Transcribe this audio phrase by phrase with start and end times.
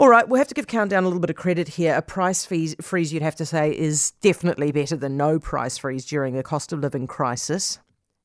[0.00, 1.96] All right, we'll have to give Countdown a little bit of credit here.
[1.96, 6.38] A price freeze, you'd have to say, is definitely better than no price freeze during
[6.38, 7.80] a cost of living crisis.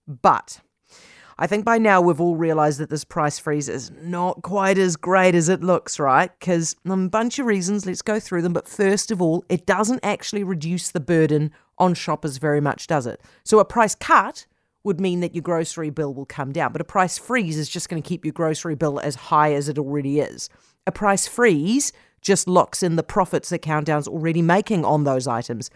[0.08, 0.62] But
[1.40, 4.96] I think by now we've all realised that this price freeze is not quite as
[4.96, 6.30] great as it looks, right?
[6.40, 8.54] Because a bunch of reasons, let's go through them.
[8.54, 11.50] But first of all, it doesn't actually reduce the burden
[11.80, 13.20] on shoppers very much, does it?
[13.44, 14.46] So a price cut
[14.84, 17.90] would mean that your grocery bill will come down, but a price freeze is just
[17.90, 20.50] going to keep your grocery bill as high as it already is.
[20.86, 25.70] A price freeze just locks in the profits that Countdown's already making on those items.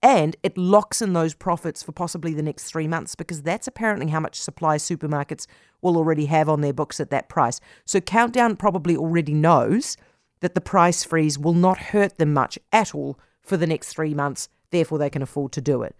[0.00, 4.08] And it locks in those profits for possibly the next three months because that's apparently
[4.08, 5.46] how much supply supermarkets
[5.82, 7.60] will already have on their books at that price.
[7.84, 9.96] So Countdown probably already knows
[10.40, 14.14] that the price freeze will not hurt them much at all for the next three
[14.14, 15.96] months, therefore, they can afford to do it.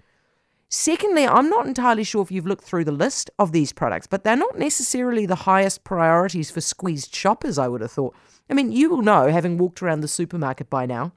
[0.70, 4.22] Secondly, I'm not entirely sure if you've looked through the list of these products, but
[4.22, 8.14] they're not necessarily the highest priorities for squeezed shoppers, I would have thought.
[8.50, 11.12] I mean, you will know, having walked around the supermarket by now,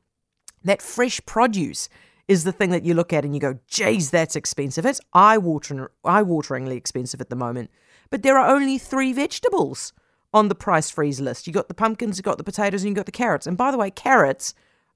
[0.63, 1.89] that fresh produce
[2.30, 4.85] is the thing that you look at and you go, geez, that's expensive.
[4.85, 7.69] It's eye-watering, eye-wateringly expensive at the moment.
[8.09, 9.91] But there are only three vegetables
[10.33, 11.45] on the price freeze list.
[11.45, 13.47] You've got the pumpkins, you've got the potatoes, and you've got the carrots.
[13.47, 14.53] And by the way, carrots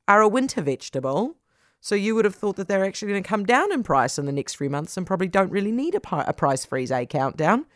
[0.07, 1.35] are a winter vegetable.
[1.85, 4.25] So you would have thought that they're actually going to come down in price in
[4.25, 7.05] the next few months and probably don't really need a, pi- a price freeze a
[7.05, 7.67] countdown.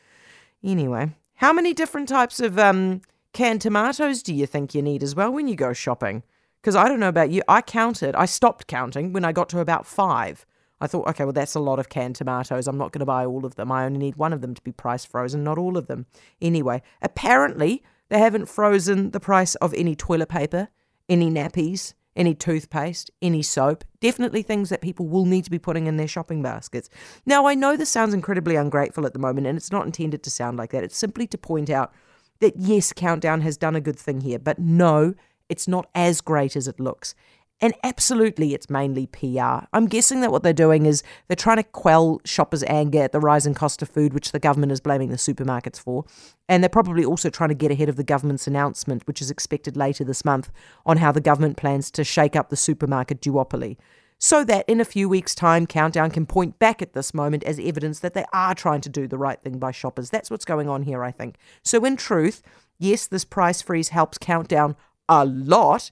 [0.63, 5.13] Anyway, how many different types of um, canned tomatoes do you think you need as
[5.13, 6.23] well when you go shopping?
[6.59, 9.59] Because I don't know about you, I counted, I stopped counting when I got to
[9.59, 10.43] about five.
[10.81, 12.67] I thought, okay, well, that's a lot of canned tomatoes.
[12.67, 13.71] I'm not going to buy all of them.
[13.71, 16.07] I only need one of them to be price frozen, not all of them.
[16.41, 20.69] Anyway, apparently, they haven't frozen the price of any toilet paper,
[21.07, 25.88] any nappies, any toothpaste, any soap, definitely things that people will need to be putting
[25.88, 26.89] in their shopping baskets.
[27.26, 30.30] Now, I know this sounds incredibly ungrateful at the moment, and it's not intended to
[30.30, 30.84] sound like that.
[30.84, 31.94] It's simply to point out
[32.42, 35.16] that yes, Countdown has done a good thing here, but no,
[35.48, 37.16] it's not as great as it looks.
[37.61, 39.65] And absolutely, it's mainly PR.
[39.73, 43.20] I'm guessing that what they're doing is they're trying to quell shoppers' anger at the
[43.20, 46.05] rising cost of food, which the government is blaming the supermarkets for.
[46.48, 49.75] And they're probably also trying to get ahead of the government's announcement, which is expected
[49.75, 50.52] later this month,
[50.86, 53.75] on how the government plans to shake up the supermarket duopoly.
[54.21, 57.58] So that in a few weeks' time, Countdown can point back at this moment as
[57.59, 60.09] evidence that they are trying to do the right thing by shoppers.
[60.09, 61.37] That's what's going on here, I think.
[61.64, 62.42] So, in truth,
[62.77, 64.75] yes, this price freeze helps Countdown
[65.08, 65.89] a lot,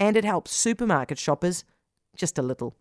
[0.00, 1.64] and it helps supermarket shoppers
[2.16, 2.79] just a little.